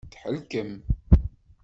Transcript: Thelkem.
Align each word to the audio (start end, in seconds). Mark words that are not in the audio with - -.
Thelkem. 0.13 0.71